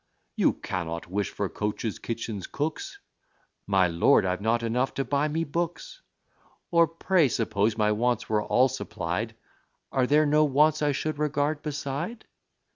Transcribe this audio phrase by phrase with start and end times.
[0.35, 2.99] You cannot wish for coaches, kitchens, cooks"
[3.67, 6.01] "My lord, I've not enough to buy me books
[6.71, 9.35] Or pray, suppose my wants were all supplied,
[9.91, 12.25] Are there no wants I should regard beside?